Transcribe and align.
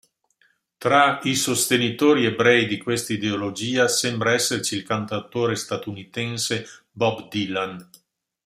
Tra 0.79 1.19
i 1.25 1.35
sostenitori 1.35 2.25
ebrei 2.25 2.65
di 2.65 2.79
questa 2.79 3.13
ideologia 3.13 3.87
sembra 3.87 4.33
esserci 4.33 4.75
il 4.75 4.81
cantautore 4.83 5.55
statunitense 5.55 6.67
Bob 6.89 7.29
Dylan. 7.29 7.89